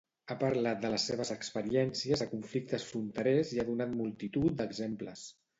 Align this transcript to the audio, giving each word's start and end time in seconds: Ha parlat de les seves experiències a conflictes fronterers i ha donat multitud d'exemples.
Ha 0.27 0.35
parlat 0.43 0.79
de 0.85 0.89
les 0.93 1.05
seves 1.09 1.31
experiències 1.35 2.25
a 2.25 2.29
conflictes 2.33 2.89
fronterers 2.95 3.55
i 3.57 3.63
ha 3.63 3.69
donat 3.71 3.97
multitud 4.03 4.57
d'exemples. 4.65 5.33